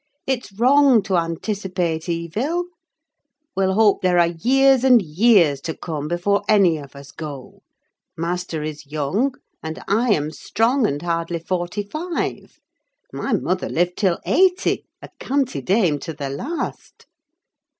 [0.25, 2.65] "It's wrong to anticipate evil.
[3.55, 7.61] We'll hope there are years and years to come before any of us go:
[8.17, 12.57] master is young, and I am strong, and hardly forty five.
[13.13, 17.05] My mother lived till eighty, a canty dame to the last.